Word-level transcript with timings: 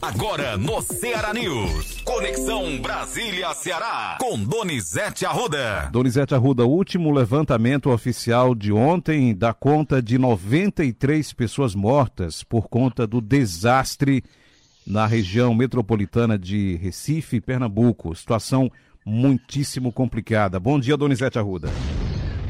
Agora 0.00 0.58
no 0.58 0.82
Ceará 0.82 1.32
News. 1.32 2.02
Conexão 2.02 2.78
Brasília-Ceará. 2.80 4.18
Com 4.20 4.38
Donizete 4.44 5.24
Arruda. 5.24 5.88
Donizete 5.90 6.34
Arruda, 6.34 6.66
último 6.66 7.10
levantamento 7.10 7.90
oficial 7.90 8.54
de 8.54 8.72
ontem 8.72 9.34
dá 9.34 9.54
conta 9.54 10.02
de 10.02 10.18
93 10.18 11.32
pessoas 11.32 11.74
mortas 11.74 12.42
por 12.42 12.68
conta 12.68 13.06
do 13.06 13.22
desastre 13.22 14.22
na 14.86 15.06
região 15.06 15.54
metropolitana 15.54 16.38
de 16.38 16.76
Recife, 16.76 17.40
Pernambuco. 17.40 18.14
Situação 18.14 18.70
muitíssimo 19.04 19.90
complicada. 19.90 20.60
Bom 20.60 20.78
dia, 20.78 20.96
Donizete 20.96 21.38
Arruda. 21.38 21.70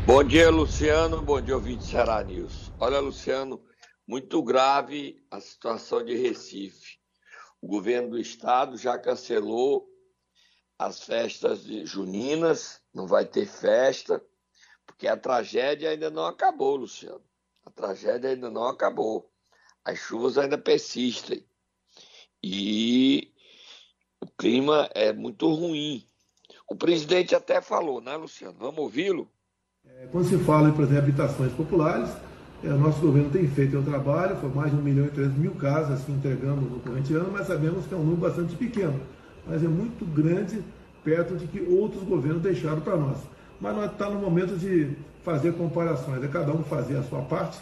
Bom 0.05 0.23
dia, 0.25 0.51
Luciano. 0.51 1.23
Bom 1.23 1.41
dia, 1.41 1.55
ouvinte 1.55 1.85
Ceará 1.85 2.23
News. 2.25 2.73
Olha, 2.81 2.99
Luciano, 2.99 3.61
muito 4.07 4.43
grave 4.43 5.17
a 5.31 5.41
situação 5.41 6.05
de 6.05 6.17
Recife. 6.17 7.06
O 7.67 7.69
governo 7.69 8.11
do 8.11 8.19
estado 8.21 8.77
já 8.77 8.97
cancelou 8.97 9.89
as 10.79 11.01
festas 11.01 11.65
juninas, 11.65 12.81
não 12.95 13.09
vai 13.09 13.25
ter 13.25 13.45
festa, 13.45 14.25
porque 14.87 15.09
a 15.09 15.17
tragédia 15.17 15.91
ainda 15.91 16.09
não 16.09 16.27
acabou, 16.27 16.77
Luciano. 16.77 17.25
A 17.65 17.71
tragédia 17.73 18.31
ainda 18.31 18.49
não 18.49 18.69
acabou. 18.69 19.29
As 19.85 19.99
chuvas 19.99 20.39
ainda 20.39 20.57
persistem. 20.57 21.45
E 22.41 23.35
o 24.21 24.29
clima 24.39 24.89
é 24.95 25.13
muito 25.13 25.53
ruim. 25.53 26.07
O 26.71 26.77
presidente 26.77 27.35
até 27.35 27.61
falou, 27.61 28.01
né, 28.01 28.15
Luciano? 28.15 28.57
Vamos 28.57 28.79
ouvi-lo? 28.79 29.29
É, 29.85 30.07
quando 30.07 30.29
se 30.29 30.39
fala, 30.45 30.71
por 30.71 30.85
exemplo, 30.85 31.03
habitações 31.03 31.53
populares, 31.55 32.11
o 32.69 32.79
nosso 32.79 33.01
governo 33.01 33.31
tem 33.31 33.47
feito 33.49 33.79
o 33.79 33.83
trabalho, 33.83 34.37
foi 34.37 34.51
mais 34.51 34.71
de 34.71 34.77
1 34.77 34.83
milhão 34.83 35.07
e 35.07 35.11
300 35.11 35.39
mil 35.39 35.53
casas 35.53 36.03
que 36.03 36.13
entregamos 36.13 36.71
no 36.71 36.81
corrente 36.81 37.13
ano, 37.15 37.31
mas 37.33 37.47
sabemos 37.47 37.87
que 37.87 37.95
é 37.95 37.97
um 37.97 38.01
número 38.01 38.21
bastante 38.21 38.55
pequeno, 38.57 39.01
mas 39.47 39.63
é 39.63 39.69
muito 39.69 40.05
grande 40.05 40.63
perto 41.05 41.37
de 41.37 41.47
que 41.47 41.61
outros 41.61 42.03
governos 42.03 42.43
deixaram 42.43 42.81
para 42.81 42.97
nós. 42.97 43.19
Mas 43.61 43.75
nós 43.75 43.91
estamos 43.91 44.15
tá 44.15 44.21
no 44.21 44.25
momento 44.29 44.57
de 44.57 44.91
fazer 45.25 45.53
comparações, 45.55 46.23
é 46.23 46.29
cada 46.29 46.53
um 46.53 46.63
fazer 46.65 46.97
a 46.97 47.03
sua 47.03 47.23
parte 47.23 47.59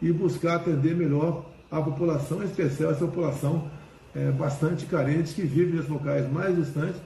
e 0.00 0.12
buscar 0.12 0.56
atender 0.56 0.94
melhor 0.94 1.44
a 1.70 1.80
população, 1.80 2.42
em 2.42 2.46
especial 2.46 2.90
essa 2.90 3.04
população 3.04 3.68
é, 4.14 4.30
bastante 4.30 4.86
carente 4.86 5.34
que 5.34 5.42
vive 5.42 5.74
nesses 5.76 5.90
locais 5.90 6.30
mais 6.30 6.54
distantes 6.54 7.00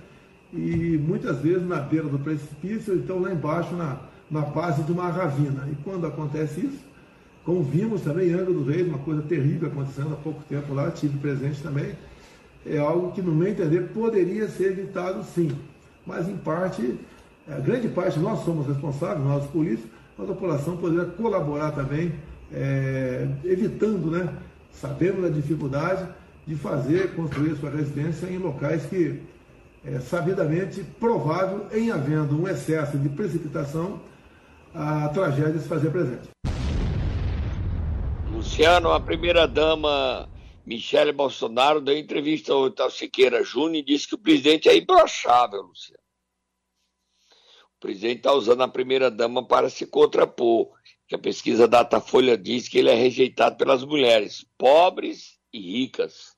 e 0.53 0.99
muitas 0.99 1.39
vezes 1.39 1.67
na 1.67 1.81
beira 1.81 2.09
do 2.09 2.19
precipício, 2.19 2.95
então 2.95 3.21
lá 3.21 3.33
embaixo 3.33 3.75
na, 3.75 3.99
na 4.31 4.41
base 4.43 4.83
de 4.83 4.93
uma 4.93 5.11
ravina. 5.11 5.69
E 5.71 5.75
quando 5.83 6.07
acontece 6.07 6.61
isso, 6.61 6.89
como 7.49 7.63
vimos 7.63 8.03
também 8.03 8.29
em 8.29 8.35
Angra 8.35 8.53
dos 8.53 8.69
Reis, 8.69 8.87
uma 8.87 8.99
coisa 8.99 9.23
terrível 9.23 9.71
acontecendo 9.71 10.13
há 10.13 10.17
pouco 10.17 10.43
tempo 10.51 10.75
lá, 10.75 10.91
tive 10.91 11.19
presente 11.19 11.63
também, 11.63 11.95
é 12.67 12.77
algo 12.77 13.11
que, 13.13 13.23
no 13.23 13.35
meu 13.35 13.49
entender, 13.49 13.89
poderia 13.89 14.47
ser 14.49 14.73
evitado 14.73 15.25
sim. 15.25 15.51
Mas, 16.05 16.29
em 16.29 16.37
parte, 16.37 17.01
a 17.49 17.59
grande 17.59 17.89
parte, 17.89 18.19
nós 18.19 18.45
somos 18.45 18.67
responsáveis, 18.67 19.25
nós 19.25 19.47
políticos, 19.47 19.91
mas 20.19 20.29
a 20.29 20.35
população 20.35 20.77
poderia 20.77 21.07
colaborar 21.07 21.71
também, 21.71 22.13
é, 22.53 23.27
evitando, 23.43 24.11
né, 24.11 24.29
sabendo 24.71 25.23
da 25.23 25.31
dificuldade, 25.31 26.07
de 26.47 26.55
fazer, 26.55 27.15
construir 27.15 27.57
sua 27.57 27.71
residência 27.71 28.27
em 28.27 28.37
locais 28.37 28.85
que 28.85 29.23
é 29.87 29.99
sabidamente 30.01 30.85
provável, 31.01 31.67
em 31.73 31.91
havendo 31.91 32.39
um 32.39 32.47
excesso 32.47 32.99
de 32.99 33.09
precipitação, 33.09 34.01
a 34.75 35.09
tragédia 35.09 35.59
se 35.59 35.67
fazer 35.67 35.89
presente. 35.89 36.38
Luciano, 38.59 38.91
a 38.91 38.99
primeira-dama 38.99 40.29
Michele 40.67 41.13
Bolsonaro 41.13 41.81
deu 41.81 41.97
entrevista 41.97 42.53
ao 42.53 42.69
Tal 42.73 42.91
Siqueira 42.91 43.45
Júnior 43.45 43.77
e 43.77 43.85
disse 43.85 44.09
que 44.09 44.17
o 44.17 44.19
presidente 44.19 44.69
é 44.69 44.77
imbrochável, 44.77 45.63
Luciano. 45.63 46.03
O 47.77 47.79
presidente 47.79 48.17
está 48.17 48.33
usando 48.33 48.63
a 48.63 48.69
primeira-dama 48.69 49.47
para 49.47 49.71
se 49.71 49.87
contrapor, 49.87 50.73
que 51.07 51.15
a 51.15 51.19
pesquisa 51.21 51.69
Datafolha 51.69 52.37
diz 52.37 52.69
que 52.69 52.79
ele 52.79 52.91
é 52.91 52.95
rejeitado 52.95 53.57
pelas 53.57 53.85
mulheres, 53.85 54.45
pobres 54.59 55.39
e 55.53 55.61
ricas 55.61 56.37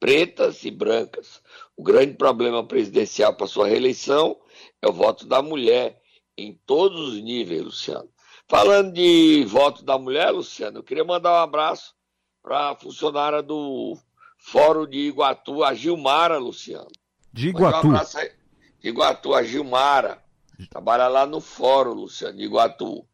pretas 0.00 0.64
e 0.64 0.70
brancas. 0.72 1.40
O 1.76 1.82
grande 1.84 2.14
problema 2.14 2.66
presidencial 2.66 3.36
para 3.36 3.46
sua 3.46 3.68
reeleição 3.68 4.36
é 4.82 4.88
o 4.88 4.92
voto 4.92 5.26
da 5.26 5.40
mulher 5.40 6.02
em 6.36 6.58
todos 6.66 7.12
os 7.12 7.22
níveis, 7.22 7.62
Luciano. 7.62 8.10
Falando 8.50 8.92
de 8.92 9.44
voto 9.44 9.84
da 9.84 9.96
mulher, 9.96 10.32
Luciano, 10.32 10.78
eu 10.78 10.82
queria 10.82 11.04
mandar 11.04 11.30
um 11.34 11.44
abraço 11.44 11.94
para 12.42 12.70
a 12.70 12.74
funcionária 12.74 13.40
do 13.40 13.96
Fórum 14.38 14.88
de 14.88 14.98
Iguatu, 14.98 15.62
a 15.62 15.72
Gilmara, 15.72 16.36
Luciano. 16.36 16.90
De 17.32 17.50
Iguatu? 17.50 17.86
Um 17.86 17.96
aí. 17.96 18.32
De 18.80 18.88
Iguatu, 18.88 19.34
a 19.34 19.44
Gilmara. 19.44 20.20
Trabalha 20.68 21.06
lá 21.06 21.24
no 21.26 21.40
Fórum, 21.40 21.92
Luciano, 21.92 22.38
de 22.38 22.42
Iguatu. 22.42 23.06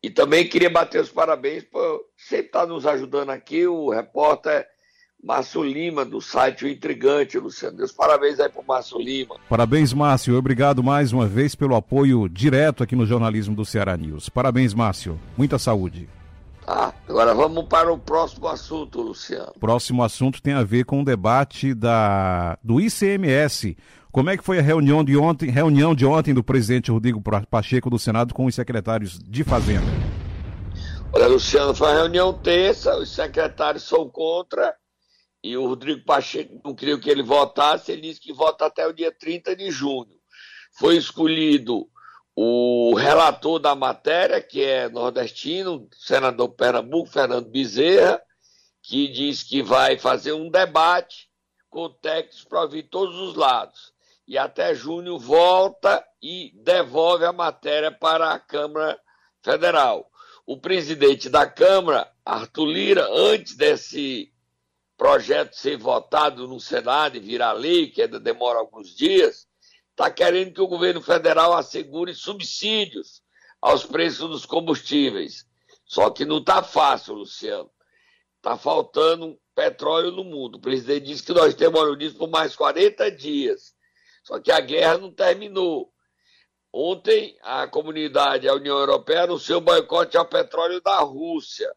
E 0.00 0.08
também 0.08 0.48
queria 0.48 0.70
bater 0.70 1.00
os 1.00 1.10
parabéns 1.10 1.64
por 1.64 2.04
sempre 2.16 2.46
estar 2.46 2.60
tá 2.60 2.66
nos 2.68 2.86
ajudando 2.86 3.30
aqui, 3.30 3.66
o 3.66 3.90
repórter 3.90 4.68
Márcio 5.24 5.64
Lima, 5.64 6.04
do 6.04 6.20
site 6.20 6.66
O 6.66 6.68
Intrigante, 6.68 7.38
Luciano. 7.38 7.78
Deus 7.78 7.90
parabéns 7.90 8.38
aí 8.38 8.48
pro 8.50 8.62
Márcio 8.62 8.98
Lima. 8.98 9.36
Parabéns, 9.48 9.90
Márcio. 9.94 10.36
Obrigado 10.36 10.82
mais 10.82 11.14
uma 11.14 11.26
vez 11.26 11.54
pelo 11.54 11.74
apoio 11.74 12.28
direto 12.28 12.82
aqui 12.82 12.94
no 12.94 13.06
jornalismo 13.06 13.56
do 13.56 13.64
Ceará 13.64 13.96
News. 13.96 14.28
Parabéns, 14.28 14.74
Márcio. 14.74 15.18
Muita 15.34 15.58
saúde. 15.58 16.10
Tá, 16.66 16.92
agora 17.08 17.34
vamos 17.34 17.64
para 17.64 17.90
o 17.90 17.98
próximo 17.98 18.48
assunto, 18.48 19.00
Luciano. 19.00 19.52
Próximo 19.58 20.02
assunto 20.02 20.42
tem 20.42 20.52
a 20.52 20.62
ver 20.62 20.84
com 20.84 21.00
o 21.00 21.04
debate 21.04 21.72
da, 21.72 22.58
do 22.62 22.78
ICMS. 22.78 23.78
Como 24.12 24.28
é 24.28 24.36
que 24.36 24.44
foi 24.44 24.58
a 24.58 24.62
reunião 24.62 25.02
de 25.02 25.16
ontem, 25.16 25.50
reunião 25.50 25.94
de 25.94 26.04
ontem 26.04 26.34
do 26.34 26.44
presidente 26.44 26.90
Rodrigo 26.90 27.22
Pacheco 27.50 27.88
do 27.88 27.98
Senado 27.98 28.34
com 28.34 28.44
os 28.44 28.54
secretários 28.54 29.18
de 29.18 29.42
Fazenda? 29.42 29.86
Olha, 31.12 31.28
Luciano, 31.28 31.74
foi 31.74 31.88
uma 31.88 31.94
reunião 31.94 32.32
terça, 32.32 32.96
os 32.98 33.14
secretários 33.14 33.84
são 33.84 34.08
contra 34.08 34.74
e 35.44 35.58
o 35.58 35.66
Rodrigo 35.66 36.02
Pacheco 36.06 36.58
não 36.64 36.74
queria 36.74 36.98
que 36.98 37.10
ele 37.10 37.22
votasse, 37.22 37.92
ele 37.92 38.00
disse 38.00 38.18
que 38.18 38.32
vota 38.32 38.64
até 38.64 38.86
o 38.86 38.94
dia 38.94 39.12
30 39.12 39.54
de 39.54 39.70
junho. 39.70 40.18
Foi 40.78 40.96
escolhido 40.96 41.86
o 42.34 42.94
relator 42.94 43.58
da 43.58 43.74
matéria, 43.74 44.40
que 44.40 44.64
é 44.64 44.88
nordestino, 44.88 45.86
senador 45.92 46.48
Pernambuco, 46.48 47.10
Fernando 47.10 47.50
Bezerra, 47.50 48.22
que 48.82 49.06
diz 49.06 49.42
que 49.42 49.62
vai 49.62 49.98
fazer 49.98 50.32
um 50.32 50.48
debate 50.48 51.28
com 51.68 51.90
técnicos 51.90 52.44
para 52.44 52.62
ouvir 52.62 52.84
todos 52.84 53.14
os 53.14 53.34
lados. 53.34 53.92
E 54.26 54.38
até 54.38 54.74
junho 54.74 55.18
volta 55.18 56.02
e 56.22 56.52
devolve 56.64 57.26
a 57.26 57.34
matéria 57.34 57.92
para 57.92 58.32
a 58.32 58.38
Câmara 58.38 58.98
Federal. 59.42 60.10
O 60.46 60.58
presidente 60.58 61.28
da 61.28 61.46
Câmara, 61.46 62.10
Arthur 62.24 62.64
Lira, 62.64 63.06
antes 63.12 63.54
desse 63.54 64.33
projeto 65.04 65.54
ser 65.54 65.76
votado 65.76 66.48
no 66.48 66.58
Senado 66.58 67.18
e 67.18 67.20
virar 67.20 67.52
lei, 67.52 67.90
que 67.90 68.00
ainda 68.00 68.18
demora 68.18 68.58
alguns 68.58 68.96
dias, 68.96 69.46
está 69.90 70.10
querendo 70.10 70.54
que 70.54 70.62
o 70.62 70.66
governo 70.66 71.02
federal 71.02 71.52
assegure 71.52 72.14
subsídios 72.14 73.22
aos 73.60 73.84
preços 73.84 74.30
dos 74.30 74.46
combustíveis. 74.46 75.46
Só 75.84 76.08
que 76.08 76.24
não 76.24 76.38
está 76.38 76.62
fácil, 76.62 77.16
Luciano. 77.16 77.70
Está 78.38 78.56
faltando 78.56 79.38
petróleo 79.54 80.10
no 80.10 80.24
mundo. 80.24 80.54
O 80.54 80.60
presidente 80.60 81.04
disse 81.04 81.22
que 81.22 81.34
nós 81.34 81.52
temos 81.54 81.78
óleo 81.78 81.96
diesel 81.96 82.18
por 82.18 82.30
mais 82.30 82.56
40 82.56 83.10
dias. 83.10 83.74
Só 84.22 84.40
que 84.40 84.50
a 84.50 84.58
guerra 84.58 84.96
não 84.96 85.12
terminou. 85.12 85.92
Ontem, 86.72 87.36
a 87.42 87.66
comunidade, 87.66 88.48
a 88.48 88.54
União 88.54 88.78
Europeia, 88.78 89.24
anunciou 89.24 89.60
boicote 89.60 90.16
ao 90.16 90.24
petróleo 90.24 90.80
da 90.80 90.98
Rússia. 91.00 91.70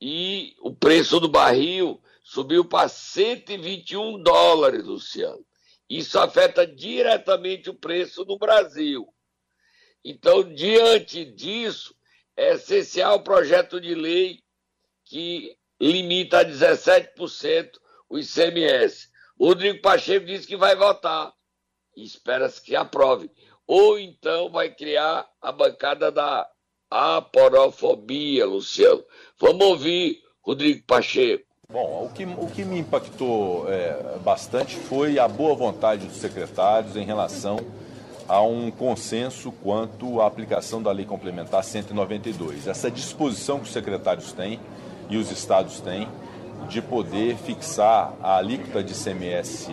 E 0.00 0.54
o 0.60 0.72
preço 0.72 1.18
do 1.18 1.28
barril 1.28 2.00
subiu 2.26 2.64
para 2.64 2.88
121 2.88 4.20
dólares, 4.20 4.84
Luciano. 4.84 5.46
Isso 5.88 6.18
afeta 6.18 6.66
diretamente 6.66 7.70
o 7.70 7.74
preço 7.74 8.24
no 8.24 8.36
Brasil. 8.36 9.06
Então, 10.04 10.42
diante 10.42 11.24
disso, 11.24 11.94
é 12.36 12.54
essencial 12.54 13.18
o 13.18 13.22
projeto 13.22 13.80
de 13.80 13.94
lei 13.94 14.40
que 15.04 15.56
limita 15.80 16.40
a 16.40 16.44
17% 16.44 17.78
o 18.08 18.18
ICMS. 18.18 19.08
O 19.38 19.46
Rodrigo 19.46 19.80
Pacheco 19.80 20.26
disse 20.26 20.48
que 20.48 20.56
vai 20.56 20.74
votar. 20.74 21.32
Espera-se 21.96 22.60
que 22.60 22.74
aprove. 22.74 23.30
Ou 23.68 24.00
então 24.00 24.50
vai 24.50 24.74
criar 24.74 25.28
a 25.40 25.52
bancada 25.52 26.10
da 26.10 26.48
aporofobia, 26.90 28.44
Luciano. 28.46 29.04
Vamos 29.38 29.64
ouvir 29.64 30.20
Rodrigo 30.42 30.84
Pacheco. 30.86 31.45
Bom, 31.68 32.04
o 32.04 32.14
que, 32.14 32.24
o 32.24 32.46
que 32.46 32.64
me 32.64 32.78
impactou 32.78 33.66
é, 33.68 34.18
bastante 34.24 34.76
foi 34.76 35.18
a 35.18 35.26
boa 35.26 35.52
vontade 35.56 36.06
dos 36.06 36.18
secretários 36.18 36.94
em 36.94 37.04
relação 37.04 37.58
a 38.28 38.40
um 38.40 38.70
consenso 38.70 39.50
quanto 39.64 40.20
à 40.20 40.28
aplicação 40.28 40.80
da 40.80 40.92
Lei 40.92 41.04
Complementar 41.04 41.64
192. 41.64 42.68
Essa 42.68 42.88
disposição 42.88 43.58
que 43.58 43.64
os 43.64 43.72
secretários 43.72 44.30
têm 44.30 44.60
e 45.10 45.16
os 45.16 45.32
estados 45.32 45.80
têm 45.80 46.06
de 46.68 46.80
poder 46.80 47.36
fixar 47.36 48.14
a 48.22 48.36
alíquota 48.36 48.80
de 48.80 48.94
CMS 48.94 49.68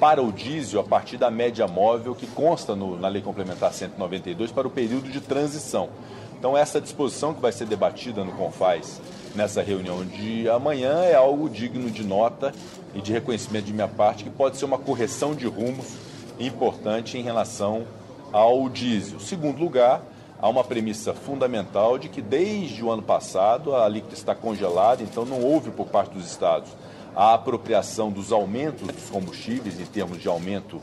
para 0.00 0.22
o 0.22 0.32
diesel 0.32 0.80
a 0.80 0.84
partir 0.84 1.18
da 1.18 1.30
média 1.30 1.66
móvel 1.68 2.14
que 2.14 2.26
consta 2.26 2.74
no, 2.74 2.98
na 2.98 3.08
Lei 3.08 3.20
Complementar 3.20 3.74
192 3.74 4.50
para 4.52 4.66
o 4.66 4.70
período 4.70 5.10
de 5.10 5.20
transição. 5.20 5.90
Então, 6.38 6.56
essa 6.56 6.80
disposição 6.80 7.32
que 7.32 7.40
vai 7.40 7.50
ser 7.50 7.66
debatida 7.66 8.22
no 8.22 8.32
CONFAS 8.32 9.00
nessa 9.34 9.62
reunião 9.62 10.04
de 10.04 10.48
amanhã 10.48 11.02
é 11.02 11.14
algo 11.14 11.48
digno 11.48 11.90
de 11.90 12.04
nota 12.04 12.52
e 12.94 13.00
de 13.00 13.12
reconhecimento 13.12 13.64
de 13.64 13.72
minha 13.72 13.88
parte, 13.88 14.24
que 14.24 14.30
pode 14.30 14.56
ser 14.56 14.66
uma 14.66 14.78
correção 14.78 15.34
de 15.34 15.46
rumos 15.46 15.94
importante 16.38 17.16
em 17.16 17.22
relação 17.22 17.86
ao 18.32 18.68
diesel. 18.68 19.18
Segundo 19.18 19.58
lugar, 19.58 20.02
há 20.38 20.48
uma 20.48 20.62
premissa 20.62 21.14
fundamental 21.14 21.98
de 21.98 22.10
que 22.10 22.20
desde 22.20 22.84
o 22.84 22.90
ano 22.90 23.02
passado 23.02 23.74
a 23.74 23.86
alíquota 23.86 24.14
está 24.14 24.34
congelada, 24.34 25.02
então 25.02 25.24
não 25.24 25.42
houve 25.42 25.70
por 25.70 25.86
parte 25.86 26.12
dos 26.12 26.26
estados 26.26 26.70
a 27.14 27.32
apropriação 27.32 28.10
dos 28.10 28.30
aumentos 28.30 28.86
dos 28.86 29.08
combustíveis 29.08 29.80
em 29.80 29.86
termos 29.86 30.20
de 30.20 30.28
aumento 30.28 30.82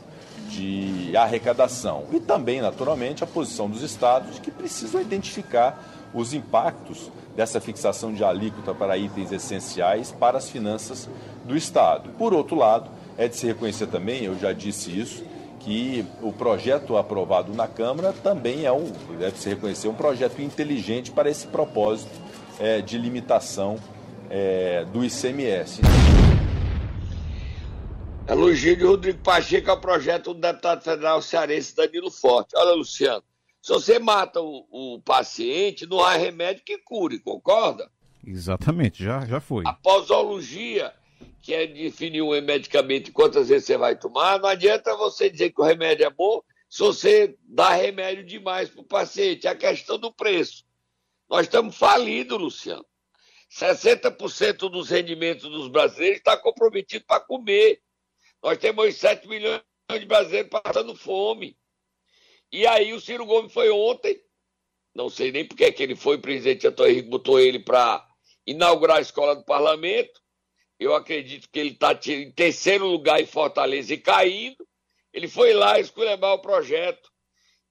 de 0.54 1.16
arrecadação. 1.16 2.04
E 2.12 2.20
também, 2.20 2.60
naturalmente, 2.60 3.24
a 3.24 3.26
posição 3.26 3.68
dos 3.68 3.82
estados 3.82 4.38
que 4.38 4.50
precisam 4.50 5.00
identificar 5.00 5.78
os 6.12 6.32
impactos 6.32 7.10
dessa 7.36 7.60
fixação 7.60 8.12
de 8.12 8.22
alíquota 8.22 8.72
para 8.72 8.96
itens 8.96 9.32
essenciais 9.32 10.12
para 10.12 10.38
as 10.38 10.48
finanças 10.48 11.08
do 11.44 11.56
Estado. 11.56 12.10
Por 12.10 12.32
outro 12.32 12.56
lado, 12.56 12.88
é 13.18 13.26
de 13.26 13.36
se 13.36 13.46
reconhecer 13.46 13.88
também, 13.88 14.24
eu 14.24 14.38
já 14.38 14.52
disse 14.52 14.96
isso, 14.96 15.24
que 15.60 16.04
o 16.22 16.32
projeto 16.32 16.96
aprovado 16.96 17.52
na 17.54 17.66
Câmara 17.66 18.12
também 18.12 18.64
é 18.64 18.72
um, 18.72 18.84
deve 19.18 19.38
se 19.38 19.48
reconhecer, 19.48 19.88
um 19.88 19.94
projeto 19.94 20.40
inteligente 20.40 21.10
para 21.10 21.28
esse 21.28 21.46
propósito 21.46 22.12
é, 22.60 22.80
de 22.80 22.98
limitação 22.98 23.76
é, 24.30 24.84
do 24.92 25.04
ICMS. 25.04 25.80
Elogio 28.26 28.74
de 28.74 28.84
Rodrigo 28.84 29.18
Pacheco 29.22 29.70
ao 29.70 29.78
projeto 29.78 30.32
do 30.32 30.40
deputado 30.40 30.82
federal 30.82 31.20
cearense 31.20 31.76
Danilo 31.76 32.10
Forte. 32.10 32.56
Olha, 32.56 32.74
Luciano, 32.74 33.22
se 33.60 33.70
você 33.70 33.98
mata 33.98 34.40
o, 34.40 34.66
o 34.70 35.02
paciente, 35.02 35.86
não 35.86 36.00
há 36.00 36.14
remédio 36.14 36.64
que 36.64 36.78
cure, 36.78 37.18
concorda? 37.18 37.90
Exatamente, 38.26 39.04
já, 39.04 39.26
já 39.26 39.40
foi. 39.40 39.64
A 39.66 39.74
posologia, 39.74 40.90
que 41.42 41.52
é 41.52 41.66
definir 41.66 42.22
um 42.22 42.30
medicamento 42.40 43.08
e 43.08 43.12
quantas 43.12 43.50
vezes 43.50 43.66
você 43.66 43.76
vai 43.76 43.94
tomar, 43.94 44.40
não 44.40 44.48
adianta 44.48 44.96
você 44.96 45.28
dizer 45.28 45.50
que 45.50 45.60
o 45.60 45.64
remédio 45.64 46.06
é 46.06 46.10
bom 46.10 46.40
se 46.68 46.78
você 46.78 47.36
dá 47.42 47.74
remédio 47.74 48.24
demais 48.24 48.70
para 48.70 48.80
o 48.80 48.84
paciente. 48.84 49.46
É 49.46 49.50
a 49.50 49.54
questão 49.54 49.98
do 49.98 50.10
preço. 50.10 50.64
Nós 51.28 51.42
estamos 51.42 51.76
falidos, 51.76 52.40
Luciano. 52.40 52.84
60% 53.52 54.70
dos 54.70 54.88
rendimentos 54.88 55.48
dos 55.48 55.68
brasileiros 55.68 56.18
está 56.18 56.36
comprometido 56.38 57.04
para 57.06 57.20
comer. 57.20 57.83
Nós 58.44 58.58
temos 58.58 58.94
7 58.96 59.26
milhões 59.26 59.62
de 59.90 60.04
brasileiros 60.04 60.50
passando 60.50 60.94
fome. 60.94 61.56
E 62.52 62.66
aí 62.66 62.92
o 62.92 63.00
Ciro 63.00 63.24
Gomes 63.24 63.50
foi 63.50 63.70
ontem, 63.70 64.20
não 64.94 65.08
sei 65.08 65.32
nem 65.32 65.46
porque 65.46 65.72
que 65.72 65.82
ele 65.82 65.96
foi, 65.96 66.16
o 66.16 66.20
presidente 66.20 66.66
Antônio 66.66 66.92
Henrique 66.92 67.08
botou 67.08 67.40
ele 67.40 67.58
para 67.58 68.06
inaugurar 68.46 68.98
a 68.98 69.00
escola 69.00 69.34
do 69.34 69.42
parlamento. 69.46 70.20
Eu 70.78 70.94
acredito 70.94 71.48
que 71.50 71.58
ele 71.58 71.70
está 71.70 71.98
em 72.06 72.30
terceiro 72.32 72.86
lugar 72.86 73.18
em 73.18 73.24
Fortaleza 73.24 73.94
e 73.94 73.98
caindo. 73.98 74.68
Ele 75.10 75.26
foi 75.26 75.54
lá 75.54 75.80
esculhambar 75.80 76.34
o 76.34 76.42
projeto 76.42 77.10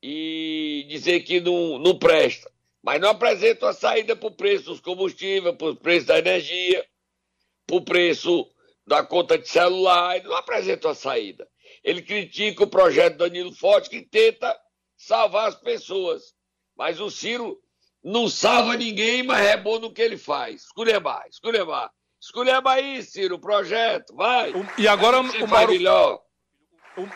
e 0.02 0.88
dizer 0.90 1.20
que 1.20 1.40
não, 1.40 1.78
não 1.78 2.00
presta. 2.00 2.52
Mas 2.82 3.00
não 3.00 3.10
apresenta 3.10 3.68
uma 3.68 3.74
saída 3.74 4.16
para 4.16 4.28
o 4.28 4.36
preço 4.36 4.66
dos 4.66 4.80
combustíveis, 4.80 5.56
para 5.56 5.70
o 5.70 5.76
preço 5.76 6.08
da 6.08 6.18
energia, 6.18 6.84
para 7.68 7.76
o 7.76 7.86
preço 7.86 8.50
da 8.86 9.04
conta 9.04 9.38
de 9.38 9.48
celular, 9.48 10.18
ele 10.18 10.28
não 10.28 10.36
apresenta 10.36 10.88
uma 10.88 10.96
saída. 10.96 11.48
Ele 11.84 12.02
critica 12.02 12.64
o 12.64 12.68
projeto 12.68 13.18
Danilo 13.18 13.54
Forte, 13.54 13.90
que 13.90 14.02
tenta 14.02 14.56
salvar 14.98 15.50
as 15.50 15.56
pessoas. 15.56 16.34
Mas 16.78 17.00
o 17.00 17.10
Ciro 17.10 17.58
não 18.04 18.30
salva 18.30 18.76
ninguém, 18.76 19.24
mas 19.24 19.46
é 19.46 19.58
bom 19.58 19.80
no 19.80 19.94
que 19.94 20.02
ele 20.02 20.18
faz. 20.18 20.64
Esculhambar, 20.64 21.26
esculhambar. 21.30 21.92
Esculhamba 22.22 22.72
aí, 22.72 23.04
Ciro, 23.04 23.36
o 23.36 23.40
projeto, 23.40 24.16
vai. 24.16 24.54
E 24.78 24.88
agora 24.88 25.20
o 25.20 25.48
Mauro... 25.48 25.72
Melhor. 25.72 26.22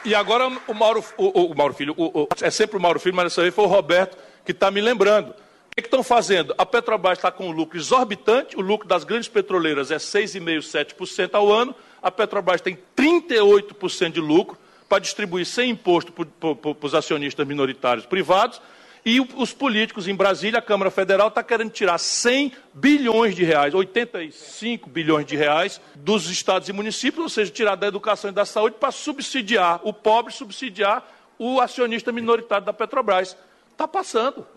E 0.04 0.16
agora 0.16 0.48
o 0.68 0.74
Mauro, 0.74 1.06
o, 1.18 1.52
o 1.52 1.56
Mauro 1.56 1.74
Filho, 1.74 1.94
o, 1.96 2.24
o, 2.24 2.28
é 2.42 2.50
sempre 2.50 2.78
o 2.78 2.80
Mauro 2.80 3.00
Filho, 3.00 3.16
mas 3.16 3.26
dessa 3.26 3.42
vez 3.42 3.54
foi 3.54 3.64
o 3.64 3.68
Roberto 3.68 4.18
que 4.44 4.52
está 4.52 4.72
me 4.72 4.82
lembrando. 4.82 5.36
O 5.78 5.80
que 5.80 5.88
estão 5.88 6.02
fazendo? 6.02 6.56
A 6.58 6.66
Petrobras 6.66 7.20
está 7.20 7.30
com 7.30 7.50
um 7.50 7.52
lucro 7.52 7.78
exorbitante, 7.78 8.58
o 8.58 8.62
lucro 8.62 8.88
das 8.88 9.04
grandes 9.04 9.30
petroleiras 9.30 9.92
é 9.92 9.98
6,5%, 9.98 10.96
7% 10.98 11.36
ao 11.36 11.54
ano, 11.54 11.76
a 12.02 12.10
Petrobras 12.10 12.62
tem 12.62 12.80
38% 12.96 14.14
de 14.14 14.20
lucro 14.20 14.58
para 14.90 14.98
distribuir 14.98 15.46
sem 15.46 15.70
imposto 15.70 16.12
para 16.12 16.76
os 16.82 16.96
acionistas 16.96 17.46
minoritários 17.46 18.08
privados, 18.08 18.60
e 19.06 19.22
os 19.22 19.54
políticos 19.54 20.08
em 20.08 20.16
Brasília, 20.16 20.58
a 20.58 20.64
Câmara 20.64 20.90
Federal 20.90 21.28
está 21.28 21.44
querendo 21.44 21.70
tirar 21.70 22.00
100 22.00 22.54
bilhões 22.74 23.36
de 23.36 23.44
reais, 23.44 23.76
85 23.76 24.90
bilhões 24.90 25.28
de 25.28 25.36
reais 25.36 25.80
dos 25.94 26.28
estados 26.28 26.68
e 26.68 26.74
municípios, 26.74 27.22
ou 27.22 27.30
seja, 27.30 27.52
tirar 27.52 27.76
da 27.76 27.86
educação 27.86 28.32
e 28.32 28.34
da 28.34 28.46
saúde 28.46 28.78
para 28.80 28.92
subsidiar 28.92 29.80
o 29.84 29.94
pobre, 29.94 30.34
subsidiar 30.34 31.08
o 31.38 31.62
acionista 31.62 32.12
minoritário 32.12 32.66
da 32.66 32.74
Petrobras. 32.74 33.38
Está 33.74 33.88
passando. 33.88 34.57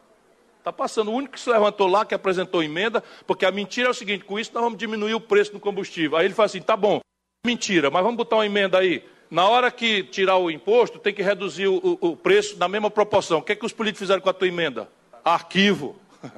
Está 0.70 0.72
passando. 0.72 1.10
O 1.10 1.14
único 1.14 1.34
que 1.34 1.40
se 1.40 1.50
levantou 1.50 1.88
lá, 1.88 2.04
que 2.04 2.14
apresentou 2.14 2.62
emenda, 2.62 3.02
porque 3.26 3.44
a 3.44 3.50
mentira 3.50 3.88
é 3.88 3.90
o 3.90 3.94
seguinte: 3.94 4.24
com 4.24 4.38
isso 4.38 4.52
nós 4.54 4.62
vamos 4.62 4.78
diminuir 4.78 5.14
o 5.14 5.20
preço 5.20 5.52
do 5.52 5.58
combustível. 5.58 6.16
Aí 6.16 6.26
ele 6.26 6.34
fala 6.34 6.46
assim: 6.46 6.62
tá 6.62 6.76
bom, 6.76 7.00
mentira, 7.44 7.90
mas 7.90 8.02
vamos 8.02 8.16
botar 8.16 8.36
uma 8.36 8.46
emenda 8.46 8.78
aí. 8.78 9.04
Na 9.28 9.48
hora 9.48 9.70
que 9.70 10.04
tirar 10.04 10.36
o 10.36 10.50
imposto, 10.50 10.98
tem 10.98 11.12
que 11.12 11.22
reduzir 11.22 11.68
o, 11.68 11.98
o, 12.00 12.16
preço 12.16 12.56
na 12.58 12.68
mesma 12.68 12.90
proporção. 12.90 13.38
O 13.38 13.42
que 13.42 13.52
é 13.52 13.54
que 13.56 13.66
os 13.66 13.72
políticos 13.72 14.00
fizeram 14.00 14.20
com 14.20 14.30
a 14.30 14.32
tua 14.32 14.48
emenda? 14.48 14.88
Arquivo. 15.24 15.96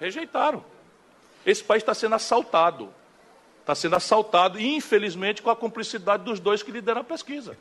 Rejeitaram. 0.00 0.64
Esse 1.46 1.62
país 1.62 1.82
está 1.82 1.94
sendo 1.94 2.16
assaltado. 2.16 2.92
Está 3.60 3.74
sendo 3.74 3.94
assaltado, 3.94 4.60
infelizmente, 4.60 5.42
com 5.42 5.50
a 5.50 5.56
cumplicidade 5.56 6.24
dos 6.24 6.40
dois 6.40 6.62
que 6.62 6.72
lideram 6.72 7.02
a 7.02 7.04
pesquisa. 7.04 7.56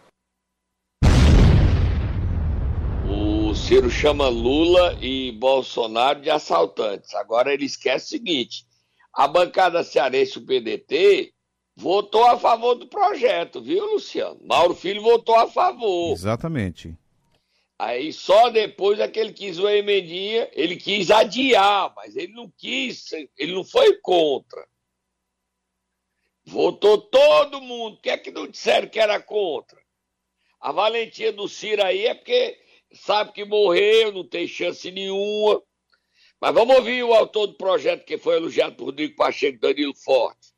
Ciro 3.68 3.90
chama 3.90 4.28
Lula 4.28 4.98
e 5.02 5.32
Bolsonaro 5.32 6.20
de 6.20 6.30
assaltantes. 6.30 7.16
Agora 7.16 7.54
ele 7.54 7.64
esquece 7.64 8.06
o 8.06 8.10
seguinte: 8.10 8.66
a 9.14 9.26
bancada 9.26 9.86
cearense, 9.86 10.38
o 10.38 10.46
PDT, 10.46 11.34
votou 11.74 12.26
a 12.26 12.38
favor 12.38 12.76
do 12.76 12.88
projeto, 12.88 13.62
viu, 13.62 13.86
Luciano? 13.94 14.38
Mauro 14.44 14.76
Filho 14.76 15.02
votou 15.02 15.36
a 15.36 15.48
favor. 15.48 16.12
Exatamente. 16.12 16.94
Aí 17.80 18.12
só 18.12 18.50
depois 18.50 19.00
é 19.00 19.08
que 19.08 19.18
ele 19.18 19.32
quis 19.32 19.58
uma 19.58 19.72
emendinha, 19.72 20.50
ele 20.52 20.76
quis 20.76 21.10
adiar, 21.10 21.94
mas 21.96 22.18
ele 22.18 22.34
não 22.34 22.52
quis, 22.58 23.14
ele 23.38 23.54
não 23.54 23.64
foi 23.64 23.94
contra. 24.02 24.68
Votou 26.46 26.98
todo 26.98 27.62
mundo. 27.62 27.96
Por 27.96 28.02
que 28.02 28.10
é 28.10 28.18
que 28.18 28.30
não 28.30 28.46
disseram 28.46 28.90
que 28.90 29.00
era 29.00 29.22
contra? 29.22 29.82
A 30.60 30.74
valentia 30.74 31.32
do 31.32 31.48
Ciro 31.48 31.82
aí 31.82 32.06
é 32.06 32.14
porque 32.14 32.63
sabe 32.94 33.32
que 33.32 33.44
morreu, 33.44 34.12
não 34.12 34.28
tem 34.28 34.48
chance 34.48 34.90
nenhuma. 34.92 35.62
Mas 36.40 36.54
vamos 36.54 36.76
ouvir 36.76 37.04
o 37.04 37.14
autor 37.14 37.48
do 37.48 37.54
projeto 37.54 38.06
que 38.06 38.18
foi 38.18 38.36
elogiado 38.36 38.76
por 38.76 38.86
Rodrigo 38.86 39.16
Pacheco 39.16 39.60
Danilo 39.60 39.96
Forte. 39.96 40.54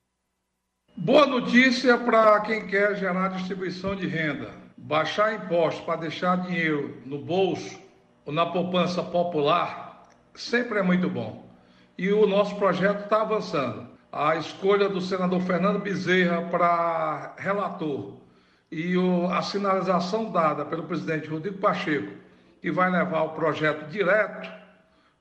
Boa 0.98 1.26
notícia 1.26 1.98
para 1.98 2.40
quem 2.42 2.68
quer 2.68 2.96
gerar 2.96 3.30
distribuição 3.30 3.96
de 3.96 4.08
renda. 4.08 4.54
Baixar 4.78 5.34
impostos 5.34 5.84
para 5.86 6.02
deixar 6.02 6.42
dinheiro 6.42 7.02
no 7.06 7.20
bolso 7.20 7.80
ou 8.26 8.34
na 8.34 8.46
poupança 8.46 9.04
popular 9.04 10.10
sempre 10.34 10.80
é 10.80 10.82
muito 10.82 11.10
bom. 11.10 11.46
E 11.98 12.12
o 12.12 12.28
nosso 12.28 12.56
projeto 12.56 13.04
está 13.04 13.22
avançando. 13.22 13.88
A 14.12 14.36
escolha 14.38 14.90
do 14.90 15.02
senador 15.02 15.42
Fernando 15.42 15.80
Bezerra 15.80 16.42
para 16.50 17.36
relator 17.38 18.14
e 18.72 18.96
a 19.32 19.42
sinalização 19.42 20.32
dada 20.32 20.66
pelo 20.66 20.84
presidente 20.84 21.28
Rodrigo 21.28 21.60
Pacheco 21.60 22.25
que 22.66 22.72
vai 22.72 22.90
levar 22.90 23.22
o 23.22 23.30
projeto 23.30 23.88
direto 23.92 24.52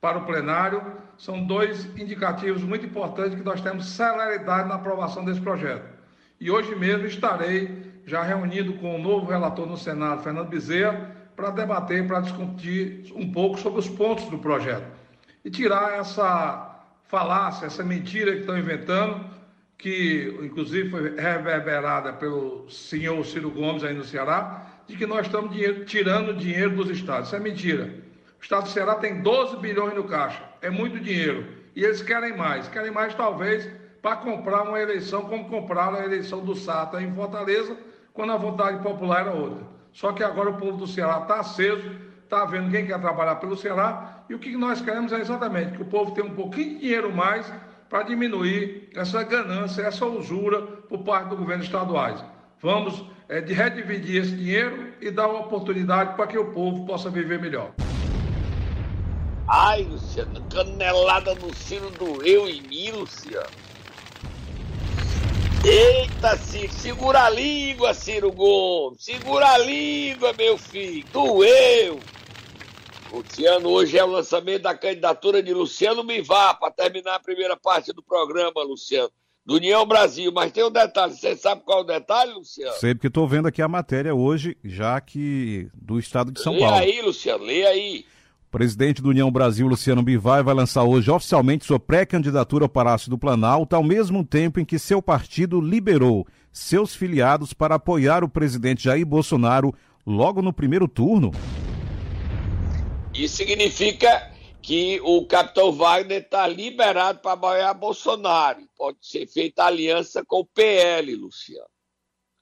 para 0.01 0.17
o 0.17 0.25
plenário, 0.25 0.81
são 1.15 1.45
dois 1.45 1.85
indicativos 1.95 2.63
muito 2.63 2.87
importantes 2.87 3.35
que 3.35 3.45
nós 3.45 3.61
temos 3.61 3.85
celeridade 3.85 4.67
na 4.67 4.73
aprovação 4.73 5.23
desse 5.23 5.39
projeto. 5.39 5.85
E 6.39 6.49
hoje 6.49 6.75
mesmo 6.75 7.05
estarei 7.05 8.01
já 8.03 8.23
reunido 8.23 8.73
com 8.79 8.95
o 8.95 8.97
novo 8.97 9.27
relator 9.29 9.67
no 9.67 9.77
Senado, 9.77 10.23
Fernando 10.23 10.49
Bezerra, 10.49 11.11
para 11.35 11.51
debater, 11.51 12.07
para 12.07 12.21
discutir 12.21 13.13
um 13.15 13.31
pouco 13.31 13.59
sobre 13.59 13.79
os 13.79 13.87
pontos 13.87 14.25
do 14.25 14.39
projeto. 14.39 14.87
E 15.43 15.51
tirar 15.51 15.99
essa 15.99 16.83
falácia, 17.03 17.67
essa 17.67 17.83
mentira 17.83 18.31
que 18.31 18.39
estão 18.39 18.57
inventando, 18.57 19.23
que 19.77 20.35
inclusive 20.41 20.89
foi 20.89 21.15
reverberada 21.15 22.11
pelo 22.11 22.67
senhor 22.71 23.23
Ciro 23.23 23.51
Gomes 23.51 23.83
aí 23.83 23.93
no 23.93 24.03
Ceará, 24.03 24.65
de 24.87 24.95
que 24.95 25.05
nós 25.05 25.25
estamos 25.25 25.51
dinheiro, 25.51 25.85
tirando 25.85 26.33
dinheiro 26.33 26.75
dos 26.75 26.89
estados. 26.89 27.27
Isso 27.27 27.35
é 27.35 27.39
mentira. 27.39 27.93
O 28.39 28.43
estado 28.43 28.63
do 28.63 28.69
Ceará 28.69 28.95
tem 28.95 29.21
12 29.21 29.57
bilhões 29.57 29.95
no 29.95 30.03
caixa. 30.03 30.43
É 30.61 30.69
muito 30.69 30.99
dinheiro. 30.99 31.47
E 31.75 31.83
eles 31.83 32.01
querem 32.01 32.35
mais. 32.35 32.67
Querem 32.67 32.91
mais, 32.91 33.13
talvez, 33.15 33.69
para 34.01 34.17
comprar 34.17 34.63
uma 34.63 34.79
eleição 34.79 35.23
como 35.23 35.49
compraram 35.49 35.97
a 35.97 36.05
eleição 36.05 36.43
do 36.45 36.55
Sata 36.55 37.01
em 37.01 37.13
Fortaleza, 37.13 37.75
quando 38.13 38.31
a 38.31 38.37
vontade 38.37 38.81
popular 38.83 39.21
era 39.21 39.33
outra. 39.33 39.63
Só 39.91 40.11
que 40.11 40.23
agora 40.23 40.51
o 40.51 40.57
povo 40.57 40.77
do 40.77 40.87
Ceará 40.87 41.19
está 41.21 41.39
aceso, 41.39 41.89
está 42.23 42.45
vendo 42.45 42.69
quem 42.69 42.85
quer 42.85 42.99
trabalhar 42.99 43.35
pelo 43.37 43.57
Ceará, 43.57 44.23
e 44.29 44.35
o 44.35 44.39
que 44.39 44.55
nós 44.55 44.81
queremos 44.81 45.11
é 45.11 45.19
exatamente 45.19 45.75
que 45.75 45.81
o 45.81 45.85
povo 45.85 46.11
tenha 46.11 46.27
um 46.27 46.35
pouquinho 46.35 46.75
de 46.75 46.79
dinheiro 46.81 47.11
mais 47.11 47.51
para 47.89 48.03
diminuir 48.03 48.89
essa 48.95 49.23
ganância, 49.23 49.81
essa 49.81 50.05
usura 50.05 50.61
por 50.61 50.99
parte 50.99 51.29
do 51.29 51.37
governo 51.37 51.63
estaduais. 51.63 52.23
Vamos 52.61 53.05
é, 53.27 53.41
de 53.41 53.53
redividir 53.53 54.21
esse 54.21 54.31
dinheiro 54.31 54.93
e 55.01 55.09
dar 55.09 55.27
uma 55.27 55.41
oportunidade 55.41 56.15
para 56.15 56.27
que 56.27 56.37
o 56.37 56.51
povo 56.51 56.85
possa 56.85 57.09
viver 57.09 57.39
melhor. 57.39 57.71
Ai, 59.47 59.83
Luciano, 59.83 60.41
canelada 60.49 61.35
no 61.35 61.53
sino 61.53 61.89
doeu 61.91 62.47
em 62.47 62.61
mim, 62.61 62.91
Luciano. 62.91 63.65
Eita, 65.63 66.37
Ciro, 66.37 66.73
segura 66.73 67.23
a 67.23 67.29
língua, 67.29 67.93
Ciro 67.93 68.31
Gomes. 68.31 69.03
Segura 69.03 69.47
a 69.49 69.57
língua, 69.57 70.33
meu 70.33 70.57
filho. 70.57 71.05
Doeu. 71.11 71.99
Luciano, 73.11 73.69
hoje 73.69 73.97
é 73.97 74.03
o 74.03 74.07
lançamento 74.07 74.63
da 74.63 74.75
candidatura 74.75 75.41
de 75.41 75.53
Luciano 75.53 76.03
Bivar 76.03 76.59
para 76.59 76.71
terminar 76.71 77.15
a 77.15 77.19
primeira 77.19 77.55
parte 77.55 77.93
do 77.93 78.03
programa, 78.03 78.63
Luciano. 78.63 79.11
Do 79.45 79.55
União 79.55 79.85
Brasil. 79.85 80.31
Mas 80.33 80.51
tem 80.51 80.63
um 80.63 80.71
detalhe. 80.71 81.13
Você 81.13 81.35
sabe 81.35 81.61
qual 81.63 81.79
é 81.79 81.81
o 81.81 81.85
detalhe, 81.85 82.33
Luciano? 82.33 82.77
Sei, 82.79 82.95
porque 82.95 83.07
estou 83.07 83.27
vendo 83.27 83.47
aqui 83.47 83.61
a 83.61 83.67
matéria 83.67 84.15
hoje, 84.15 84.57
já 84.63 84.99
que 84.99 85.69
do 85.73 85.99
estado 85.99 86.31
de 86.31 86.41
São 86.41 86.53
lê 86.53 86.59
Paulo. 86.59 86.75
Lê 86.77 86.83
aí, 86.83 87.01
Luciano, 87.01 87.43
lê 87.43 87.65
aí 87.65 88.05
presidente 88.55 89.01
do 89.01 89.09
União 89.09 89.29
Brasil, 89.29 89.67
Luciano 89.67 90.01
Bivar, 90.01 90.41
vai 90.41 90.53
lançar 90.53 90.85
hoje 90.85 91.11
oficialmente 91.11 91.65
sua 91.65 91.77
pré-candidatura 91.77 92.63
ao 92.63 92.69
Palácio 92.69 93.09
do 93.09 93.17
Planalto, 93.17 93.75
ao 93.75 93.83
mesmo 93.83 94.23
tempo 94.23 94.61
em 94.61 94.63
que 94.63 94.79
seu 94.79 95.01
partido 95.01 95.59
liberou 95.59 96.25
seus 96.53 96.95
filiados 96.95 97.51
para 97.51 97.75
apoiar 97.75 98.23
o 98.23 98.29
presidente 98.29 98.85
Jair 98.85 99.05
Bolsonaro 99.05 99.75
logo 100.07 100.41
no 100.41 100.53
primeiro 100.53 100.87
turno. 100.87 101.33
Isso 103.13 103.35
significa 103.35 104.31
que 104.65 104.99
o 105.01 105.25
capitão 105.25 105.71
Wagner 105.71 106.21
está 106.23 106.47
liberado 106.47 107.19
para 107.19 107.33
apoiar 107.33 107.73
Bolsonaro. 107.73 108.67
Pode 108.75 108.97
ser 109.01 109.27
feita 109.27 109.65
aliança 109.65 110.23
com 110.25 110.39
o 110.39 110.45
PL, 110.45 111.15
Luciano. 111.15 111.69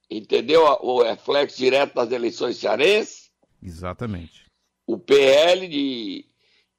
Entendeu 0.10 0.64
o 0.82 1.02
reflexo 1.02 1.58
direto 1.58 1.96
das 1.96 2.12
eleições 2.12 2.58
cearenses? 2.58 3.32
Exatamente 3.62 4.44
o 4.86 4.98
PL 4.98 5.68
de, 5.68 6.26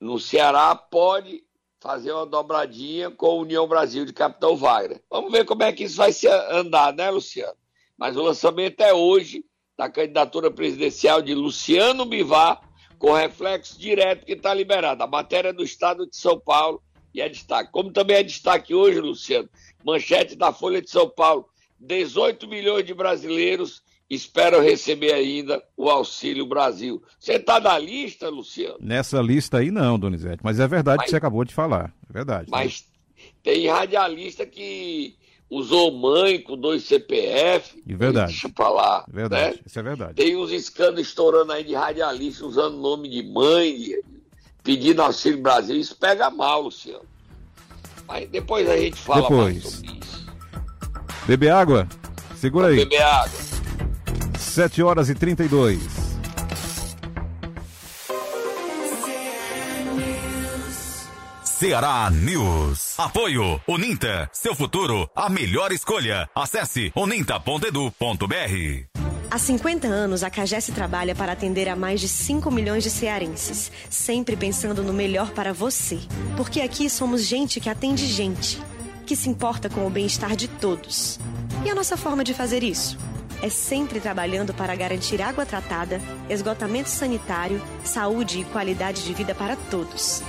no 0.00 0.18
Ceará 0.18 0.74
pode 0.74 1.42
fazer 1.80 2.12
uma 2.12 2.26
dobradinha 2.26 3.10
com 3.10 3.26
a 3.26 3.34
União 3.34 3.66
Brasil 3.66 4.04
de 4.04 4.12
Capitão 4.12 4.56
Wagner. 4.56 5.02
Vamos 5.10 5.30
ver 5.30 5.44
como 5.44 5.62
é 5.62 5.72
que 5.72 5.84
isso 5.84 5.96
vai 5.96 6.12
se 6.12 6.26
andar, 6.28 6.94
né, 6.94 7.10
Luciano? 7.10 7.56
Mas 7.96 8.16
o 8.16 8.22
lançamento 8.22 8.80
é 8.80 8.92
hoje 8.92 9.44
da 9.76 9.88
candidatura 9.88 10.50
presidencial 10.50 11.20
de 11.20 11.34
Luciano 11.34 12.04
Bivar, 12.04 12.60
com 12.98 13.12
reflexo 13.12 13.78
direto 13.78 14.24
que 14.24 14.32
está 14.32 14.52
liberado. 14.52 15.02
A 15.02 15.06
matéria 15.06 15.52
do 15.52 15.62
Estado 15.62 16.06
de 16.08 16.16
São 16.16 16.38
Paulo 16.38 16.82
e 17.14 17.20
é 17.20 17.28
destaque. 17.28 17.70
Como 17.70 17.92
também 17.92 18.16
é 18.16 18.22
destaque 18.22 18.74
hoje, 18.74 19.00
Luciano, 19.00 19.48
manchete 19.84 20.34
da 20.34 20.52
Folha 20.52 20.82
de 20.82 20.90
São 20.90 21.08
Paulo: 21.08 21.46
18 21.78 22.48
milhões 22.48 22.84
de 22.84 22.92
brasileiros 22.92 23.82
esperam 24.10 24.60
receber 24.60 25.12
ainda 25.12 25.62
o 25.76 25.88
Auxílio 25.88 26.46
Brasil. 26.46 27.02
Você 27.18 27.34
está 27.34 27.58
na 27.58 27.78
lista, 27.78 28.28
Luciano? 28.28 28.76
Nessa 28.80 29.20
lista 29.20 29.58
aí 29.58 29.70
não, 29.70 29.98
Donizete, 29.98 30.40
mas 30.42 30.60
é 30.60 30.68
verdade 30.68 30.98
mas, 30.98 31.04
que 31.06 31.10
você 31.10 31.16
acabou 31.16 31.44
de 31.44 31.54
falar. 31.54 31.94
É 32.08 32.12
verdade. 32.12 32.50
Mas 32.50 32.82
né? 32.82 32.93
Tem 33.42 33.68
radialista 33.68 34.46
que 34.46 35.16
usou 35.50 35.92
mãe 35.92 36.40
com 36.40 36.56
dois 36.56 36.84
CPF. 36.84 37.82
E 37.86 37.94
verdade. 37.94 38.32
Deixa 38.32 38.48
pra 38.48 38.68
lá. 38.68 39.04
Verdade, 39.08 39.56
né? 39.56 39.62
isso 39.64 39.78
é 39.78 39.82
verdade. 39.82 40.14
Tem 40.14 40.36
uns 40.36 40.50
escândalos 40.50 41.08
estourando 41.08 41.52
aí 41.52 41.64
de 41.64 41.74
radialista 41.74 42.44
usando 42.44 42.76
nome 42.76 43.08
de 43.08 43.22
mãe, 43.22 43.76
de, 43.76 44.02
pedindo 44.62 45.02
Auxílio 45.02 45.40
Brasil. 45.40 45.76
Isso 45.76 45.96
pega 45.96 46.30
mal, 46.30 46.62
Luciano. 46.62 47.04
Mas 48.06 48.28
depois 48.28 48.68
a 48.68 48.76
gente 48.76 49.00
fala 49.00 49.22
depois. 49.22 49.54
mais 49.54 49.74
sobre 49.74 49.98
isso. 49.98 50.26
Beber 51.26 51.50
água? 51.52 51.88
Segura 52.36 52.68
aí. 52.68 52.76
Beber 52.76 53.02
água. 53.02 53.38
7 54.38 54.82
horas 54.82 55.08
e 55.08 55.14
32. 55.14 56.03
Ceará 61.58 62.10
News. 62.10 62.98
Apoio 62.98 63.60
Uninta. 63.68 64.28
Seu 64.32 64.56
futuro, 64.56 65.08
a 65.14 65.28
melhor 65.28 65.70
escolha. 65.70 66.28
Acesse 66.34 66.92
uninta.edu.br. 66.96 67.94
Há 69.30 69.38
50 69.38 69.86
anos, 69.86 70.24
a 70.24 70.30
Cagesse 70.30 70.72
trabalha 70.72 71.14
para 71.14 71.30
atender 71.30 71.68
a 71.68 71.76
mais 71.76 72.00
de 72.00 72.08
5 72.08 72.50
milhões 72.50 72.82
de 72.82 72.90
cearenses, 72.90 73.70
sempre 73.88 74.36
pensando 74.36 74.82
no 74.82 74.92
melhor 74.92 75.30
para 75.30 75.52
você. 75.52 76.00
Porque 76.36 76.60
aqui 76.60 76.90
somos 76.90 77.22
gente 77.22 77.60
que 77.60 77.70
atende 77.70 78.04
gente, 78.04 78.60
que 79.06 79.14
se 79.14 79.28
importa 79.28 79.70
com 79.70 79.86
o 79.86 79.90
bem-estar 79.90 80.34
de 80.34 80.48
todos. 80.48 81.20
E 81.64 81.70
a 81.70 81.74
nossa 81.74 81.96
forma 81.96 82.24
de 82.24 82.34
fazer 82.34 82.64
isso? 82.64 82.98
é 83.42 83.50
sempre 83.50 84.00
trabalhando 84.00 84.54
para 84.54 84.74
garantir 84.74 85.20
água 85.20 85.44
tratada, 85.44 86.00
esgotamento 86.30 86.88
sanitário, 86.88 87.60
saúde 87.84 88.40
e 88.40 88.44
qualidade 88.44 89.04
de 89.04 89.12
vida 89.12 89.34
para 89.34 89.54
todos. 89.54 90.22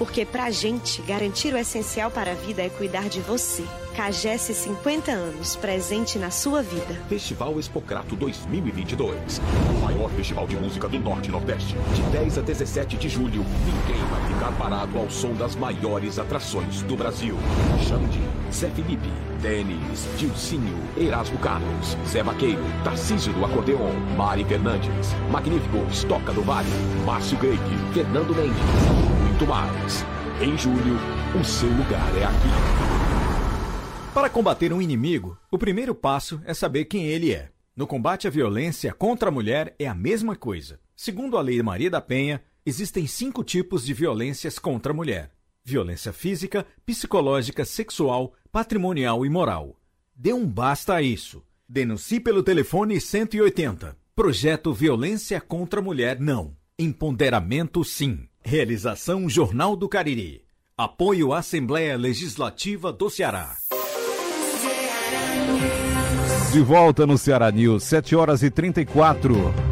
Porque 0.00 0.24
para 0.24 0.44
a 0.44 0.50
gente, 0.50 1.02
garantir 1.02 1.52
o 1.52 1.58
essencial 1.58 2.10
para 2.10 2.32
a 2.32 2.34
vida 2.34 2.62
é 2.62 2.70
cuidar 2.70 3.06
de 3.10 3.20
você. 3.20 3.62
Cagesse 3.94 4.54
50 4.54 5.12
anos, 5.12 5.56
presente 5.56 6.18
na 6.18 6.30
sua 6.30 6.62
vida. 6.62 6.98
Festival 7.06 7.60
Expocrato 7.60 8.16
2022. 8.16 9.42
O 9.68 9.84
maior 9.84 10.08
festival 10.12 10.46
de 10.46 10.56
música 10.56 10.88
do 10.88 10.98
Norte 10.98 11.28
e 11.28 11.32
Nordeste. 11.32 11.76
De 11.94 12.02
10 12.12 12.38
a 12.38 12.40
17 12.40 12.96
de 12.96 13.10
julho, 13.10 13.44
ninguém 13.66 14.02
vai 14.06 14.26
ficar 14.32 14.52
parado 14.52 14.98
ao 14.98 15.10
som 15.10 15.34
das 15.34 15.54
maiores 15.54 16.18
atrações 16.18 16.80
do 16.80 16.96
Brasil. 16.96 17.36
Xande, 17.86 18.22
Zé 18.50 18.70
Felipe, 18.70 19.10
Denis, 19.42 20.08
Dilcinho, 20.16 20.78
Erasmo 20.96 21.38
Carlos, 21.40 21.94
Zé 22.08 22.22
Vaqueiro, 22.22 22.64
Tarcísio 22.84 23.34
do 23.34 23.44
Acordeon, 23.44 23.92
Mari 24.16 24.46
Fernandes, 24.46 25.12
Magníficos, 25.30 26.04
Toca 26.04 26.32
do 26.32 26.40
Vale, 26.40 26.70
Márcio 27.04 27.36
Greig, 27.36 27.60
Fernando 27.92 28.34
Mendes 28.34 29.09
muito 29.40 29.46
mais. 29.46 30.04
Em 30.42 30.56
julho, 30.58 30.98
o 31.38 31.44
seu 31.44 31.68
lugar 31.68 32.16
é 32.16 32.24
aqui. 32.24 34.12
Para 34.12 34.28
combater 34.28 34.72
um 34.72 34.82
inimigo, 34.82 35.38
o 35.50 35.58
primeiro 35.58 35.94
passo 35.94 36.42
é 36.44 36.52
saber 36.52 36.84
quem 36.86 37.06
ele 37.06 37.32
é. 37.32 37.50
No 37.74 37.86
combate 37.86 38.26
à 38.26 38.30
violência 38.30 38.92
contra 38.92 39.28
a 39.28 39.32
mulher 39.32 39.74
é 39.78 39.86
a 39.86 39.94
mesma 39.94 40.36
coisa. 40.36 40.78
Segundo 40.94 41.38
a 41.38 41.40
Lei 41.40 41.62
Maria 41.62 41.88
da 41.88 42.00
Penha, 42.00 42.42
existem 42.66 43.06
cinco 43.06 43.42
tipos 43.42 43.84
de 43.84 43.94
violências 43.94 44.58
contra 44.58 44.92
a 44.92 44.94
mulher: 44.94 45.30
violência 45.64 46.12
física, 46.12 46.66
psicológica, 46.84 47.64
sexual, 47.64 48.34
patrimonial 48.52 49.24
e 49.24 49.30
moral. 49.30 49.76
Dê 50.14 50.34
um 50.34 50.46
basta 50.46 50.94
a 50.94 51.02
isso. 51.02 51.42
Denuncie 51.66 52.20
pelo 52.20 52.42
telefone 52.42 53.00
180. 53.00 53.96
Projeto 54.14 54.74
Violência 54.74 55.40
contra 55.40 55.80
a 55.80 55.82
Mulher 55.82 56.20
Não. 56.20 56.54
Empoderamento 56.78 57.82
Sim. 57.84 58.26
Realização 58.42 59.28
Jornal 59.28 59.76
do 59.76 59.88
Cariri. 59.88 60.42
Apoio 60.76 61.32
Assembleia 61.32 61.96
Legislativa 61.96 62.92
do 62.92 63.08
Ceará. 63.10 63.54
De 66.50 66.60
volta 66.60 67.06
no 67.06 67.16
Ceará 67.16 67.50
News, 67.50 67.84
7 67.84 68.16
horas 68.16 68.42
e 68.42 68.50
34. 68.50 69.69